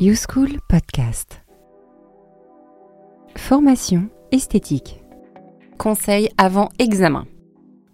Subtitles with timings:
[0.00, 1.42] YouSchool Podcast.
[3.36, 5.02] Formation esthétique.
[5.76, 7.26] Conseil avant examen.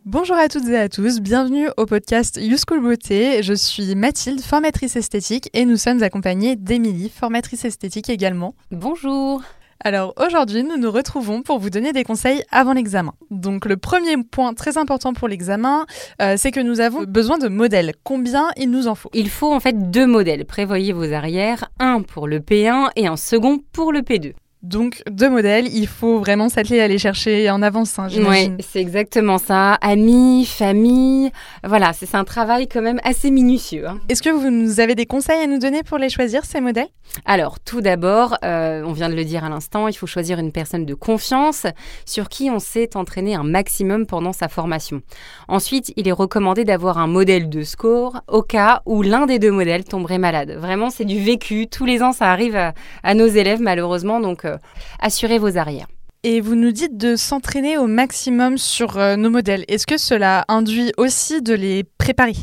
[0.04, 3.42] Bonjour à toutes et à tous, bienvenue au podcast YouSchool Beauté.
[3.42, 8.54] Je suis Mathilde, formatrice esthétique, et nous sommes accompagnés d'Émilie, formatrice esthétique également.
[8.70, 9.42] Bonjour.
[9.86, 13.12] Alors aujourd'hui, nous nous retrouvons pour vous donner des conseils avant l'examen.
[13.30, 15.84] Donc le premier point très important pour l'examen,
[16.22, 17.92] euh, c'est que nous avons besoin de modèles.
[18.02, 19.10] Combien il nous en faut?
[19.12, 20.46] Il faut en fait deux modèles.
[20.46, 24.32] Prévoyez vos arrières, un pour le P1 et un second pour le P2.
[24.64, 28.80] Donc, deux modèles, il faut vraiment s'atteler à les chercher en avance, hein, Oui, c'est
[28.80, 29.74] exactement ça.
[29.74, 31.30] Amis, famille,
[31.62, 33.86] voilà, c'est un travail quand même assez minutieux.
[33.86, 33.98] Hein.
[34.08, 36.88] Est-ce que vous nous avez des conseils à nous donner pour les choisir, ces modèles?
[37.26, 40.50] Alors, tout d'abord, euh, on vient de le dire à l'instant, il faut choisir une
[40.50, 41.66] personne de confiance
[42.06, 45.02] sur qui on s'est entraîné un maximum pendant sa formation.
[45.46, 49.52] Ensuite, il est recommandé d'avoir un modèle de score au cas où l'un des deux
[49.52, 50.56] modèles tomberait malade.
[50.58, 51.66] Vraiment, c'est du vécu.
[51.66, 54.46] Tous les ans, ça arrive à, nos élèves, malheureusement, donc...
[54.46, 54.58] Euh, euh,
[55.00, 55.86] assurez vos arrières.
[56.22, 59.64] Et vous nous dites de s'entraîner au maximum sur euh, nos modèles.
[59.68, 62.36] Est-ce que cela induit aussi de les préparer?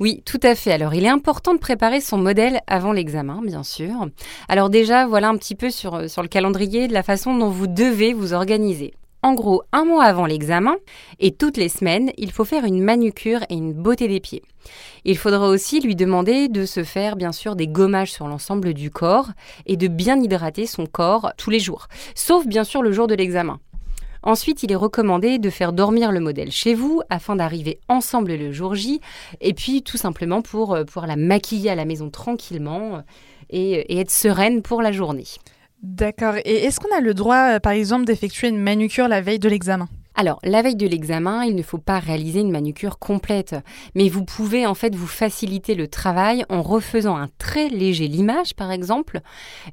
[0.00, 0.72] Oui, tout à fait.
[0.72, 4.08] Alors, il est important de préparer son modèle avant l'examen, bien sûr.
[4.48, 7.68] Alors déjà, voilà un petit peu sur, sur le calendrier de la façon dont vous
[7.68, 8.94] devez vous organiser.
[9.22, 10.76] En gros, un mois avant l'examen
[11.18, 14.42] et toutes les semaines, il faut faire une manucure et une beauté des pieds.
[15.04, 18.90] Il faudra aussi lui demander de se faire bien sûr des gommages sur l'ensemble du
[18.90, 19.28] corps
[19.66, 23.14] et de bien hydrater son corps tous les jours, sauf bien sûr le jour de
[23.14, 23.60] l'examen.
[24.22, 28.52] Ensuite, il est recommandé de faire dormir le modèle chez vous afin d'arriver ensemble le
[28.52, 29.00] jour J
[29.40, 33.00] et puis tout simplement pour euh, pouvoir la maquiller à la maison tranquillement euh,
[33.50, 35.24] et être sereine pour la journée.
[35.82, 36.34] D'accord.
[36.44, 39.48] Et est-ce qu'on a le droit, euh, par exemple, d'effectuer une manucure la veille de
[39.48, 39.88] l'examen?
[40.14, 43.56] Alors, la veille de l'examen, il ne faut pas réaliser une manucure complète,
[43.94, 48.54] mais vous pouvez en fait vous faciliter le travail en refaisant un très léger limage,
[48.54, 49.20] par exemple,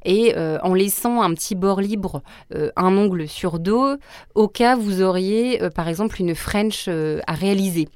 [0.06, 2.22] et euh, en laissant un petit bord libre,
[2.56, 3.98] euh, un ongle sur dos,
[4.36, 7.90] au cas où vous auriez, par exemple, une French à réaliser.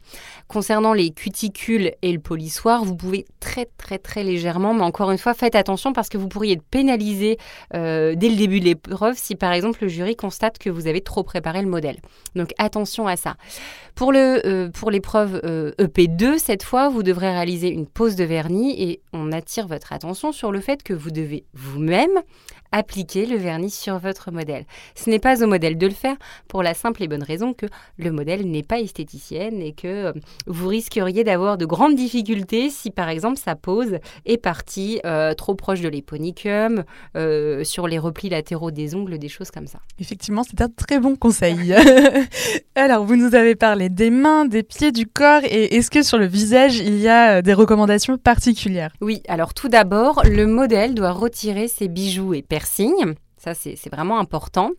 [0.52, 5.18] Concernant les cuticules et le polissoir, vous pouvez très très très légèrement, mais encore une
[5.18, 7.38] fois, faites attention parce que vous pourriez être pénalisé
[7.74, 11.00] euh, dès le début de l'épreuve si par exemple le jury constate que vous avez
[11.00, 12.02] trop préparé le modèle.
[12.36, 13.38] Donc attention à ça.
[13.96, 15.38] Pour euh, l'épreuve
[15.80, 19.68] EP2, euh, e cette fois, vous devrez réaliser une pose de vernis et on attire
[19.68, 22.20] votre attention sur le fait que vous devez vous-même
[22.72, 24.66] appliquer le vernis sur votre modèle.
[24.96, 26.16] Ce n'est pas au modèle de le faire
[26.48, 27.66] pour la simple et bonne raison que
[27.98, 30.14] le modèle n'est pas esthéticienne et que euh,
[30.48, 35.56] vous risqueriez d'avoir de grandes difficultés si par exemple sa pose est partie euh, trop
[35.56, 36.84] proche de l'éponicum,
[37.16, 39.80] euh, sur les replis latéraux des ongles, des choses comme ça.
[40.00, 41.76] Effectivement, c'est un très bon conseil.
[42.76, 46.18] Alors, vous nous avez parlé des mains, des pieds, du corps et est-ce que sur
[46.18, 48.92] le visage, il y a des recommandations particulières?
[49.02, 53.16] Oui, alors tout d'abord, le modèle doit retirer ses bijoux et signe.
[53.44, 54.70] Ça, c'est vraiment important.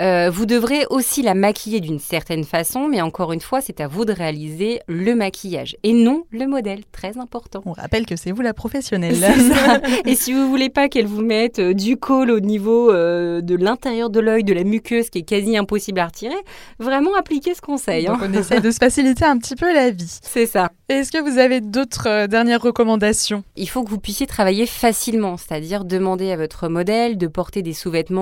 [0.00, 3.86] Euh, vous devrez aussi la maquiller d'une certaine façon, mais encore une fois, c'est à
[3.86, 6.80] vous de réaliser le maquillage et non le modèle.
[6.90, 7.62] Très important.
[7.66, 9.14] On rappelle que c'est vous la professionnelle.
[10.06, 13.54] et si vous voulez pas qu'elle vous mette euh, du col au niveau euh, de
[13.54, 16.34] l'intérieur de l'œil, de la muqueuse, qui est quasi impossible à retirer,
[16.80, 18.06] vraiment appliquez ce conseil.
[18.06, 18.28] Donc hein.
[18.28, 20.18] on essaie de se faciliter un petit peu la vie.
[20.22, 20.70] C'est ça.
[20.88, 23.44] Est-ce que vous avez d'autres dernières recommandations?
[23.54, 27.72] Il faut que vous puissiez travailler facilement, c'est-à-dire demander à votre modèle de porter des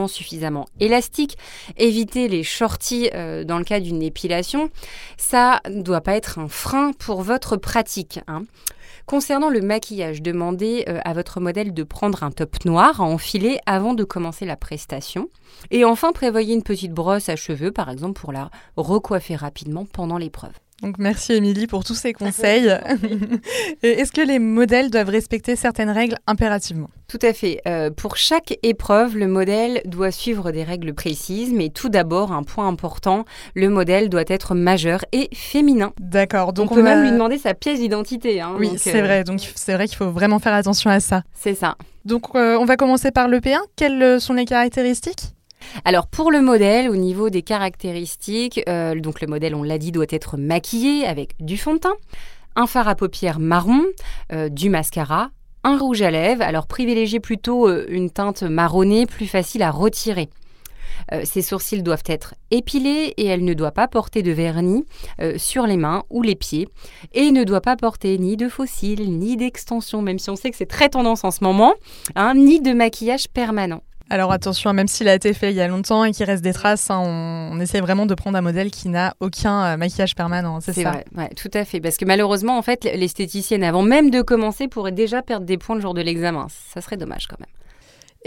[0.08, 1.38] suffisamment élastiques,
[1.76, 4.70] éviter les shorties euh, dans le cas d'une épilation,
[5.16, 8.20] ça ne doit pas être un frein pour votre pratique.
[8.26, 8.44] Hein.
[9.06, 13.58] Concernant le maquillage, demandez euh, à votre modèle de prendre un top noir à enfiler
[13.64, 15.30] avant de commencer la prestation.
[15.70, 20.18] Et enfin, prévoyez une petite brosse à cheveux, par exemple, pour la recoiffer rapidement pendant
[20.18, 20.52] l'épreuve.
[20.82, 22.68] Donc merci Émilie pour tous ces conseils.
[23.82, 26.88] Est-ce que les modèles doivent respecter certaines règles impérativement?
[27.08, 27.60] Tout à fait.
[27.66, 32.44] Euh, pour chaque épreuve, le modèle doit suivre des règles précises, mais tout d'abord, un
[32.44, 33.24] point important,
[33.54, 35.92] le modèle doit être majeur et féminin.
[35.98, 36.52] D'accord.
[36.52, 38.40] Donc on, peut même lui demander sa pièce d'identité.
[38.40, 39.24] Hein, oui, c'est vrai.
[39.24, 41.22] Donc c'est vrai qu'il faut vraiment faire attention à ça.
[41.34, 41.76] C'est ça.
[42.04, 43.58] Donc euh, on va commencer par le P1.
[43.74, 45.34] Quelles sont les caractéristiques?
[45.84, 49.92] Alors pour le modèle, au niveau des caractéristiques, euh, donc le modèle, on l'a dit,
[49.92, 51.96] doit être maquillé avec du fond de teint,
[52.56, 53.82] un fard à paupières marron,
[54.32, 55.30] euh, du mascara,
[55.64, 56.42] un rouge à lèvres.
[56.42, 60.28] Alors privilégiez plutôt euh, une teinte marronnée, plus facile à retirer.
[61.24, 64.84] ses sourcils doivent être épilés et elle ne doit pas porter de vernis
[65.36, 66.68] sur les mains ou les pieds
[67.12, 70.56] et ne doit pas porter ni de fossiles ni d'extension, même si on sait que
[70.56, 71.74] c'est très tendance en ce moment,
[72.14, 73.82] hein, ni de maquillage permanent.
[74.10, 76.52] Alors attention, même s'il a été fait il y a longtemps et qu'il reste des
[76.52, 80.60] traces, hein, on, essaie vraiment de prendre un modèle qui n'a aucun euh, maquillage permanent,
[80.60, 81.80] c'est ça vrai, ouais, tout à fait.
[81.80, 85.74] Parce que malheureusement, en fait, l'esthéticienne, avant même de commencer, pourrait déjà perdre des points
[85.74, 86.46] le jour de l'examen.
[86.72, 87.48] Ça serait dommage quand même.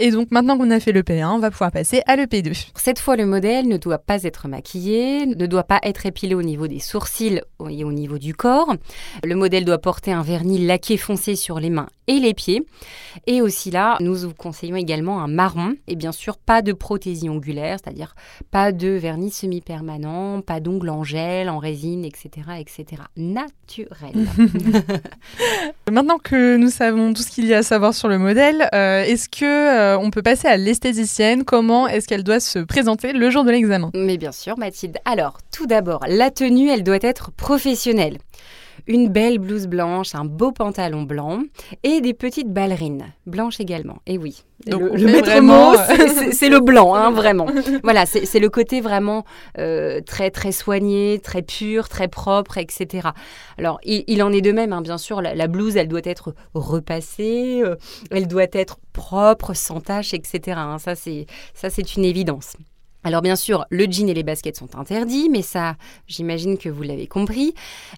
[0.04, 2.70] Et donc maintenant qu'on a fait le P1, on va pouvoir passer à l'EP2.
[2.74, 6.42] Cette fois, le modèle ne doit pas être maquillé, ne doit pas être épilé au
[6.42, 7.40] niveau des sourcils
[7.70, 8.74] et au niveau du corps.
[9.22, 12.66] Le modèle doit porter un vernis laqué foncé sur les mains et les pieds.
[13.28, 15.74] Et aussi là, nous vous conseillons également un marron.
[15.86, 18.16] Et bien sûr, pas de prothésie ongulaire, c'est-à-dire
[18.50, 22.30] pas de vernis semi-permanent, pas d'ongles en gel, en résine, etc.
[22.58, 23.02] etc.
[23.16, 24.26] Naturel.
[25.90, 29.04] Maintenant que nous savons tout ce qu'il y a à savoir sur le modèle, euh,
[29.04, 31.44] est-ce que euh, on peut passer à l'esthéticienne.
[31.44, 33.90] Comment est-ce qu'elle doit se présenter le jour de l'examen?
[33.94, 34.98] Mais bien sûr, Mathilde.
[35.04, 38.18] Alors, tout d'abord, la tenue, elle doit être professionnelle
[38.86, 41.42] une belle blouse blanche, un beau pantalon blanc
[41.82, 43.98] et des petites ballerines blanches également.
[44.06, 45.74] Et oui, Donc, le, maître mot,
[46.32, 47.46] c'est le blanc, hein, vraiment.
[47.82, 49.24] voilà, c'est le côté vraiment
[49.58, 53.08] euh, très très soigné, très pur, très propre, etc.
[53.58, 55.20] Alors, il, en est de même, hein, bien sûr.
[55.22, 57.76] La, blouse, elle doit être repassée, euh,
[58.10, 60.58] elle doit être propre, sans tache, etc.
[60.58, 60.78] Hein.
[60.78, 62.56] ça, c'est une évidence.
[63.04, 65.76] Alors bien sûr, le jean et les baskets sont interdits, mais ça,
[66.06, 67.52] j'imagine que vous l'avez compris.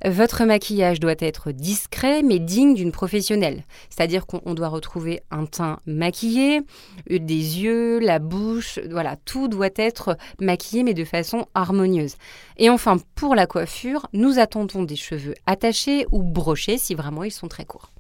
[0.04, 3.64] Votre maquillage doit être discret, mais digne d'une professionnelle.
[3.90, 6.62] C'est-à-dire qu'on doit retrouver un teint maquillé,
[7.10, 12.14] des yeux, la bouche, voilà, tout doit être maquillé, mais de façon harmonieuse.
[12.56, 17.30] Et enfin, pour la coiffure, nous attendons des cheveux attachés ou brochés si vraiment ils
[17.30, 17.90] sont très courts.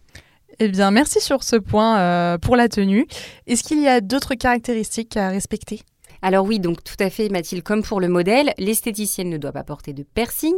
[0.58, 3.06] Eh bien, merci sur ce point euh, pour la tenue.
[3.46, 5.80] Est-ce qu'il y a d'autres caractéristiques à respecter?
[6.24, 9.62] Alors oui, donc tout à fait Mathilde, comme pour le modèle, l'esthéticienne ne doit pas
[9.62, 10.54] porter de piercing.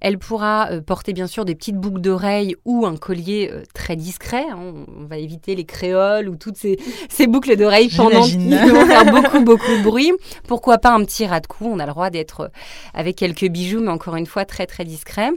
[0.00, 3.96] Elle pourra euh, porter bien sûr des petites boucles d'oreilles ou un collier euh, très
[3.96, 4.46] discret.
[4.50, 4.86] Hein.
[4.88, 6.78] On, va éviter les créoles ou toutes ces,
[7.28, 10.10] boucles d'oreilles pendant qui vont faire beaucoup beaucoup de bruit.
[10.48, 12.48] Pourquoi pas un petit ras de cou On a le droit d'être euh,
[12.94, 15.28] avec quelques bijoux, mais encore une fois très très discret.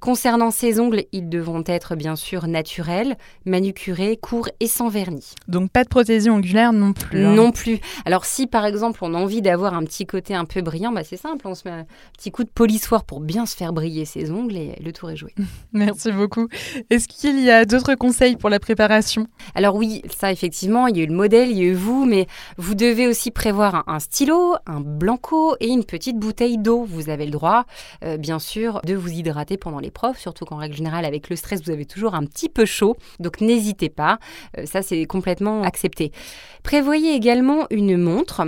[0.00, 5.34] Concernant ses ongles, ils devront être bien sûr naturels, manucurés, courts et sans vernis.
[5.46, 7.24] Donc pas de prothésie ongulaire non plus.
[7.24, 7.36] Hein.
[7.36, 7.78] Non plus.
[8.04, 11.04] Alors si par exemple on en envie d'avoir un petit côté un peu brillant, bah
[11.04, 11.86] c'est simple, on se met un
[12.16, 15.16] petit coup de polissoir pour bien se faire briller ses ongles et le tour est
[15.16, 15.34] joué.
[15.74, 16.48] Merci beaucoup.
[16.88, 19.26] Est-ce qu'il y a d'autres conseils pour la préparation?
[19.54, 22.06] Alors oui, ça effectivement, il y a eu le modèle, il y a eu vous,
[22.06, 22.26] mais
[22.56, 26.84] vous devez aussi prévoir un, stylo, un blanco et une petite bouteille d'eau.
[26.84, 27.66] Vous avez le droit,
[28.02, 31.62] euh, bien sûr, de vous hydrater pendant l'épreuve, surtout qu'en règle générale, avec le stress,
[31.62, 34.20] vous avez toujours un petit peu chaud, donc n'hésitez pas,
[34.56, 36.12] euh, ça c'est complètement accepté.
[36.62, 38.40] Prévoyez également une montre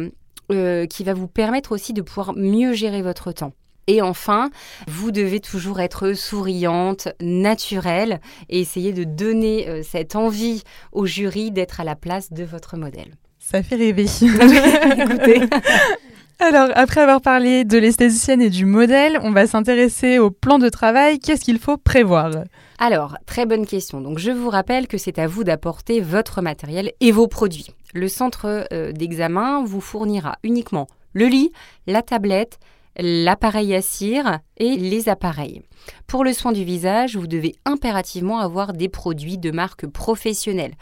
[0.50, 3.52] euh, qui va vous permettre aussi de pouvoir mieux gérer votre temps.
[3.86, 4.50] Et enfin,
[4.86, 10.62] vous devez toujours être souriante, naturelle et essayer de donner euh, cette envie
[10.92, 13.14] au jury d'être à la place de votre modèle.
[13.38, 14.04] Ça fait rêver.
[14.22, 15.40] Écoutez.
[16.38, 20.68] Alors, après avoir parlé de l'esthéticienne et du modèle, on va s'intéresser au plan de
[20.70, 21.18] travail.
[21.18, 22.30] Qu'est-ce qu'il faut prévoir?
[22.78, 24.00] Alors, très bonne question.
[24.00, 28.08] Donc, je vous rappelle que c'est à vous d'apporter votre matériel et vos produits le
[28.08, 31.52] centre euh, d'examen vous fournira uniquement le lit,
[31.86, 32.58] la tablette,
[32.96, 35.62] l'appareil à cire et les appareils.
[36.06, 40.74] Pour le soin du visage, vous devez impérativement avoir des produits de marque professionnelle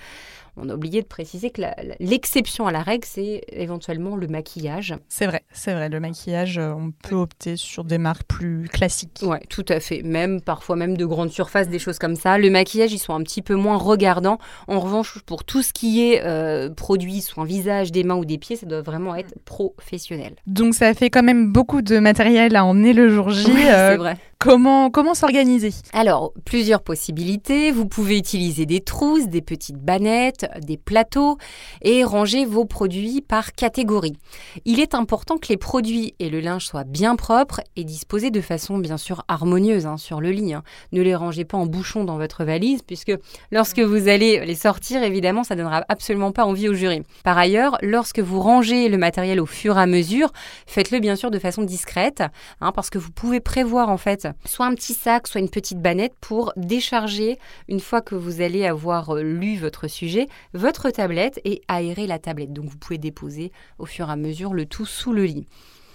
[0.61, 1.63] on a oublié de préciser que
[2.01, 4.95] l'exception à la règle, c'est éventuellement le maquillage.
[5.09, 5.89] C'est vrai, c'est vrai.
[5.89, 9.21] Le maquillage, euh, on peut opter sur des marques plus classiques.
[9.23, 10.03] Oui, tout à fait.
[10.03, 12.39] Même parfois même de grandes surfaces, des choses comme ça.
[12.39, 14.39] Le maquillage, ils sont un petit peu moins regardants.
[14.67, 18.25] En revanche, pour tout ce qui est euh, produit, soit un visage, des mains ou
[18.25, 20.35] des pieds, ça doit vraiment être professionnel.
[20.47, 23.45] Donc ça fait quand même beaucoup de matériel à emmener le jour J.
[23.53, 24.17] c'est euh, vrai.
[24.41, 25.71] Comment, s'organiser?
[25.93, 27.73] Alors, plusieurs possibilités.
[27.73, 31.39] Vous pouvez utiliser des trousses, des petites bannettes, des plateaux
[31.83, 34.17] et ranger vos produits par catégorie.
[34.65, 38.41] Il est important que les produits et le linge soient bien propres et disposés de
[38.41, 40.55] façon bien sûr harmonieuse hein, sur le lit.
[40.55, 40.63] Hein.
[40.93, 43.13] Ne les rangez pas en bouchon dans votre valise puisque
[43.51, 47.03] lorsque vous allez les sortir, évidemment, ça ne donnera absolument pas envie au jury.
[47.25, 50.31] Par ailleurs, lorsque vous rangez le matériel au fur et à mesure,
[50.69, 52.23] faites-le bien sûr de façon discrète
[52.61, 55.81] hein, parce que vous pouvez prévoir en fait soit un petit sac, soit une petite
[55.81, 61.41] bannette pour décharger, une fois que vous allez avoir euh, lu votre sujet, votre tablette
[61.45, 62.53] et aérer la tablette.
[62.53, 65.47] Donc vous pouvez déposer au fur et à mesure le tout sous le lit.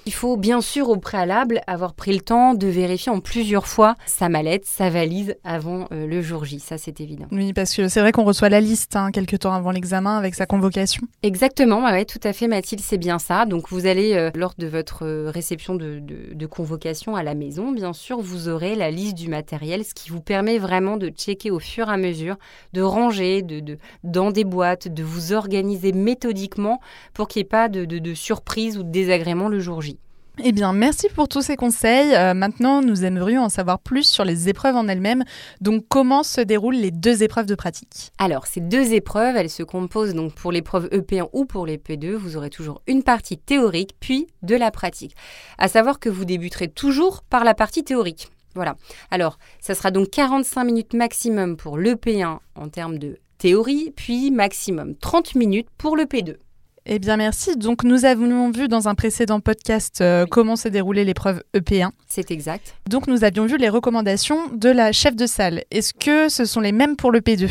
[0.06, 3.96] Il faut bien sûr au préalable avoir pris le temps de vérifier en plusieurs fois
[4.06, 7.26] sa mallette, sa valise avant euh, le jour J, ça c'est évident.
[7.32, 10.36] Oui, parce que c'est vrai qu'on reçoit la liste hein, quelques temps avant l'examen avec
[10.36, 11.04] sa convocation.
[11.22, 13.46] Exactement, ouais, tout à fait Mathilde, c'est bien ça.
[13.46, 17.94] Donc vous allez, euh, lors de votre euh, réception de, convocation à la maison, bien
[17.94, 21.60] sûr, vous aurez la liste du matériel, ce qui vous permet vraiment de checker au
[21.60, 22.36] fur et à mesure,
[22.74, 26.82] de ranger de, dans des boîtes, de vous organiser méthodiquement
[27.14, 29.93] pour qu'il n'y ait pas de, de surprise ou de désagrément le jour J.
[30.40, 32.16] Eh bien, merci pour tous ces conseils.
[32.16, 35.24] Euh, maintenant, nous aimerions en savoir plus sur les épreuves en elles-mêmes.
[35.62, 38.12] Donc, comment se déroulent les deux épreuves de pratique?
[38.18, 42.16] Alors, ces deux épreuves, elles se composent donc pour l'épreuve EP1 ou pour l'EP2.
[42.16, 45.16] Vous aurez toujours une partie théorique, puis de la pratique.
[45.60, 48.30] À savoir que vous débuterez toujours par la partie théorique.
[48.56, 48.76] Voilà.
[49.12, 54.96] Alors, ça sera donc 45 minutes maximum pour l'EP1 en termes de théorie, puis maximum
[54.96, 56.38] 30 minutes pour le P2.
[56.86, 57.56] Eh bien, merci.
[57.56, 61.92] Donc, nous avons vu dans un précédent podcast euh, comment s'est déroulée l'épreuve EP1.
[62.08, 62.76] C'est exact.
[62.90, 65.64] Donc, nous avions vu les recommandations de la chef de salle.
[65.72, 67.50] Est-ce que ce sont les mêmes pour le P2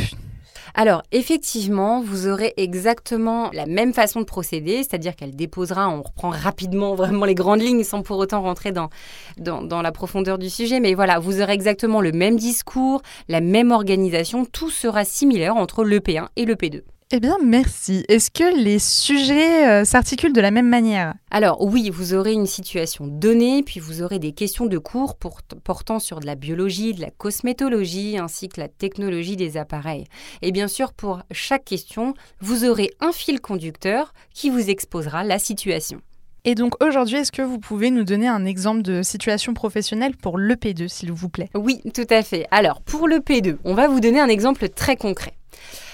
[0.74, 6.30] alors, effectivement, vous aurez exactement la même façon de procéder, c'est-à-dire qu'elle déposera, on reprend
[6.30, 8.88] rapidement vraiment les grandes lignes sans pour autant rentrer dans,
[9.36, 13.42] dans, dans, la profondeur du sujet, mais voilà, vous aurez exactement le même discours, la
[13.42, 16.80] même organisation, tout sera similaire entre le P1 et le P2.
[17.14, 18.06] Eh bien, merci.
[18.08, 21.12] Est-ce que les sujets euh, s'articulent de la même manière?
[21.30, 25.98] Alors oui, vous aurez une situation donnée, puis vous aurez des questions de cours portant
[25.98, 30.06] sur de la biologie, de la cosmétologie, ainsi que la technologie des appareils.
[30.40, 35.38] Et bien sûr, pour chaque question, vous aurez un fil conducteur qui vous exposera la
[35.38, 36.00] situation.
[36.46, 40.38] Et donc aujourd'hui, est-ce que vous pouvez nous donner un exemple de situation professionnelle pour
[40.38, 41.50] le P2, s'il vous plaît?
[41.54, 42.46] Oui, tout à fait.
[42.50, 45.34] Alors, pour le P2, on va vous donner un exemple très concret.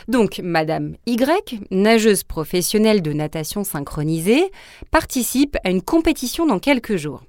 [0.09, 4.51] Donc, Madame Y, nageuse professionnelle de natation synchronisée,
[4.91, 7.23] participe à une compétition dans quelques jours.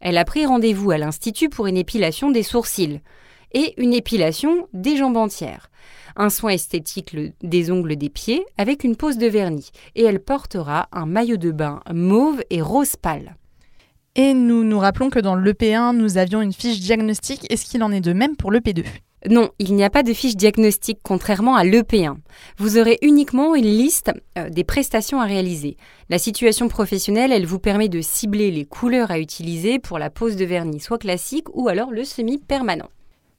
[0.00, 3.00] Elle a pris rendez-vous à l'Institut pour une épilation des sourcils
[3.54, 5.70] et une épilation des jambes entières,
[6.16, 10.88] un soin esthétique des ongles des pieds avec une pose de vernis, et elle portera
[10.90, 13.36] un maillot de bain mauve et rose pâle.
[14.16, 17.46] Et nous nous rappelons que dans l'EP1, nous avions une fiche diagnostique.
[17.50, 18.84] Est-ce qu'il en est de même pour l'EP2
[19.28, 22.16] non, il n'y a pas de fiche diagnostic contrairement à l'EP1.
[22.58, 25.76] Vous aurez uniquement une liste euh, des prestations à réaliser.
[26.10, 30.36] La situation professionnelle, elle vous permet de cibler les couleurs à utiliser pour la pose
[30.36, 32.88] de vernis, soit classique ou alors le semi-permanent.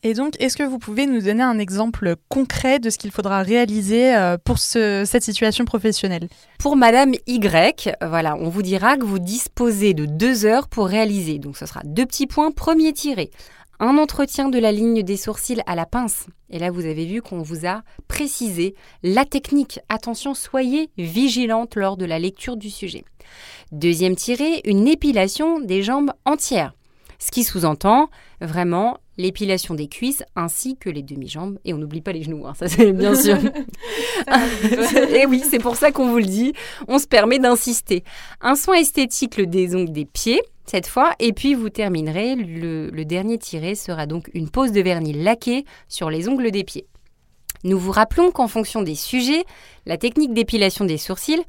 [0.03, 3.41] Et donc, est-ce que vous pouvez nous donner un exemple concret de ce qu'il faudra
[3.41, 6.27] réaliser euh, pour cette situation professionnelle?
[6.59, 11.39] Pour Madame Y, voilà, on vous dira que vous disposez de deux heures pour réaliser.
[11.39, 12.51] Donc, ce sera deux petits points.
[12.51, 13.31] Premier tiré,
[13.79, 16.27] un entretien de la ligne des sourcils à la pince.
[16.49, 19.79] Et là, vous avez vu qu'on vous a précisé la technique.
[19.89, 23.03] Attention, soyez vigilante lors de la lecture du sujet.
[23.71, 26.73] Deuxième tiré, une épilation des jambes entières.
[27.19, 28.09] Ce qui sous-entend
[28.41, 31.57] vraiment l'épilation des cuisses ainsi que les demi-jambes.
[31.65, 33.37] Et on n'oublie pas les genoux, hein, ça c'est bien sûr.
[35.09, 36.53] et oui, c'est pour ça qu'on vous le dit.
[36.87, 38.03] On se permet d'insister.
[38.41, 41.13] Un soin esthétique des ongles des pieds cette fois.
[41.19, 46.09] Et puis vous terminerez, le, dernier tiré sera donc une pose de vernis laqué sur
[46.09, 46.87] les ongles des pieds.
[47.63, 49.43] Nous vous rappelons qu'en fonction des sujets,
[49.85, 51.43] la technique d'épilation des sourcils,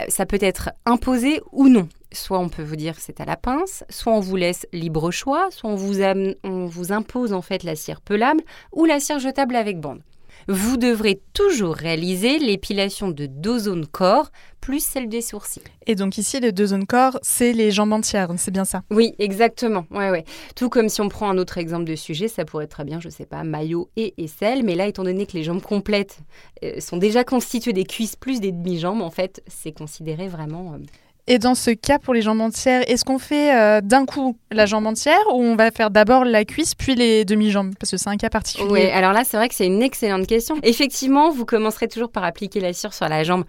[0.00, 1.88] euh, ça peut être imposé ou non.
[2.12, 5.48] Soit on peut vous dire c'est à la pince, soit on vous laisse libre choix,
[5.50, 6.02] soit on vous,
[6.42, 10.02] on vous impose en fait la cire pelable ou la cire jetable avec bande
[10.48, 15.62] vous devrez toujours réaliser l'épilation de deux zones corps plus celle des sourcils.
[15.86, 18.82] Et donc ici, les deux zones corps, c'est les jambes entières, c'est bien ça?
[18.90, 19.86] Oui, exactement.
[19.90, 20.24] Ouais, ouais.
[20.56, 22.98] Tout comme si on prend un autre exemple de sujet, ça pourrait être très bien,
[23.00, 26.18] je sais pas, maillot et aisselle, mais là, étant donné que les jambes complètes
[26.64, 30.74] euh, sont déjà constituées des cuisses plus des demi-jambes, en fait, c'est considéré vraiment...
[30.74, 30.78] Euh,
[31.26, 34.66] et dans ce cas, pour les jambes entières, est-ce qu'on fait euh, d'un coup la
[34.66, 37.74] jambe entière ou on va faire d'abord la cuisse puis les demi-jambes?
[37.78, 38.70] Parce que c'est un cas particulier.
[38.70, 40.56] Oui, alors là, c'est vrai que c'est une excellente question.
[40.62, 43.44] Effectivement, vous commencerez toujours par appliquer la cire sur la jambe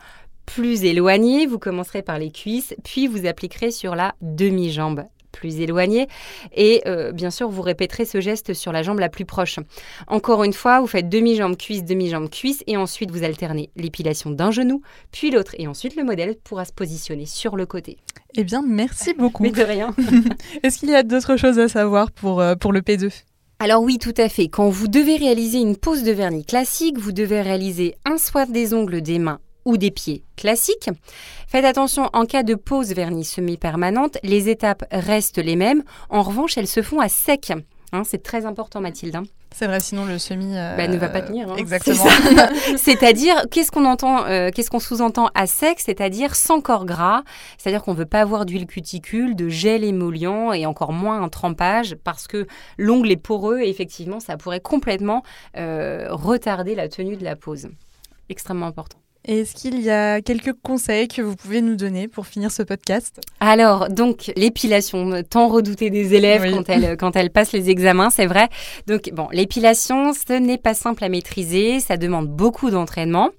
[0.47, 1.45] plus éloignée.
[1.45, 6.07] Vous commencerez par les cuisses, puis vous appliquerez sur la demi-jambe plus éloigné.
[6.55, 9.59] Et euh, bien sûr, vous répéterez ce geste sur la jambe la plus proche.
[10.07, 14.51] Encore une fois, vous faites demi-jambe cuisse, demi-jambe cuisse, et ensuite vous alternez l'épilation d'un
[14.51, 14.81] genou,
[15.11, 15.55] puis l'autre.
[15.57, 17.97] Et ensuite, le modèle pourra se positionner sur le côté.
[18.35, 19.43] Eh bien, merci beaucoup.
[19.43, 19.95] Mais de rien.
[20.63, 23.11] Est-ce qu'il y a d'autres choses à savoir pour, euh, pour le P2
[23.59, 24.49] alors oui, tout à fait.
[24.49, 28.75] Quand vous devez réaliser une pose de vernis classique, vous devez réaliser un swat des
[28.75, 30.89] ongles des mains ou des pieds classiques.
[31.47, 35.83] Faites attention, en cas de pose vernis semi-permanente, les étapes restent les mêmes.
[36.09, 37.51] En revanche, elles se font à sec.
[37.91, 39.15] Hein, c'est très important, Mathilde.
[39.17, 39.23] Hein.
[39.53, 41.51] C'est vrai, sinon le semi bah, ne va pas tenir.
[41.51, 41.55] Hein.
[41.57, 42.05] Exactement.
[42.77, 45.79] C'est-à-dire, qu'est-ce qu'on entend, euh, qu'est-ce qu'on sous-entend à sec?
[45.79, 47.23] C'est-à-dire sans corps gras.
[47.57, 51.29] C'est-à-dire qu'on ne veut pas avoir d'huile cuticule, de gel émollient et encore moins un
[51.29, 52.47] trempage parce que
[52.77, 55.23] l'ongle est poreux et effectivement, ça pourrait complètement
[55.57, 57.67] euh, retarder la tenue de la pose.
[58.29, 58.99] Extrêmement important.
[59.27, 63.19] Est-ce qu'il y a quelques conseils que vous pouvez nous donner pour finir ce podcast?
[63.41, 68.25] Alors, donc, l'épilation, tant redoutée des élèves quand, elles, quand elles passent les examens, c'est
[68.25, 68.47] vrai.
[68.87, 73.31] Donc, bon, l'épilation, ce n'est pas simple à maîtriser, ça demande beaucoup d'entraînement.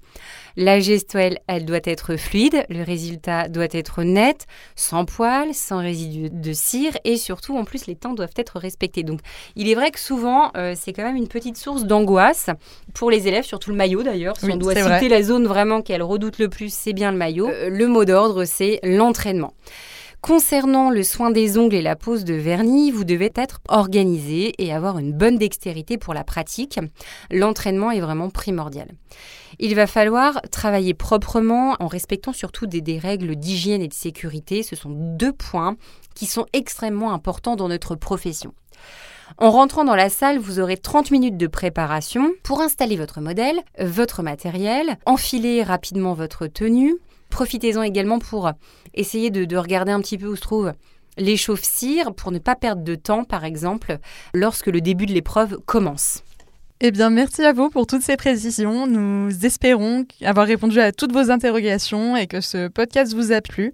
[0.61, 6.29] La gestuelle, elle doit être fluide, le résultat doit être net, sans poils, sans résidus
[6.29, 9.03] de cire et surtout en plus les temps doivent être respectés.
[9.03, 9.21] Donc
[9.55, 12.49] il est vrai que souvent euh, c'est quand même une petite source d'angoisse
[12.93, 14.35] pour les élèves, surtout le maillot d'ailleurs.
[14.35, 17.47] Si on doit citer la zone vraiment qu'elle redoute le plus, c'est bien le maillot.
[17.47, 19.53] Euh, le mot d'ordre c'est l'entraînement.
[20.21, 24.73] Concernant le soin des ongles et la pose de vernis, vous devez être organisé et
[24.73, 26.77] avoir une bonne dextérité pour la pratique.
[27.31, 28.89] L'entraînement est vraiment primordial.
[29.59, 34.61] Il va falloir travailler proprement en respectant surtout des, règles d'hygiène et de sécurité.
[34.61, 35.77] Ce sont deux points
[36.15, 38.53] qui sont extrêmement importants dans notre profession.
[39.37, 43.61] En rentrant dans la salle, vous aurez 30 minutes de préparation pour installer votre modèle,
[43.79, 46.95] votre matériel, enfiler rapidement votre tenue,
[47.29, 48.51] Profitez-en également pour
[48.93, 50.73] essayer de, regarder un petit peu où se trouve
[51.17, 53.97] l'échauffe-cire pour ne pas perdre de temps, par exemple,
[54.33, 56.23] lorsque le début de l'épreuve commence.
[56.81, 58.87] Eh bien, merci à vous pour toutes ces précisions.
[58.87, 63.73] Nous espérons avoir répondu à toutes vos interrogations et que ce podcast vous a plu.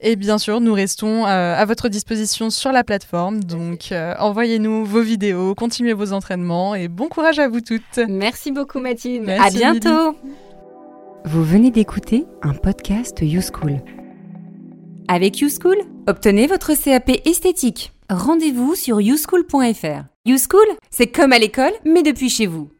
[0.00, 3.44] Et bien sûr, nous restons euh, à votre disposition sur la plateforme.
[3.44, 8.00] Donc, euh, envoyez-nous vos vidéos, continuez vos entraînements et bon courage à vous toutes.
[8.08, 9.28] Merci beaucoup, Mathilde.
[9.28, 10.16] à bientôt.
[11.26, 13.82] Vous venez d'écouter un podcast YouSchool.
[15.06, 17.92] Avec YouSchool, obtenez votre CAP esthétique.
[18.08, 20.04] Rendez-vous sur youschool.fr.
[20.24, 22.70] YouSchool, c'est comme à l'école, mais depuis chez vous.